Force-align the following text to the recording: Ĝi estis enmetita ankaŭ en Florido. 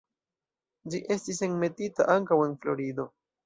Ĝi 0.93 1.03
estis 1.17 1.43
enmetita 1.49 2.11
ankaŭ 2.17 2.41
en 2.51 2.61
Florido. 2.65 3.11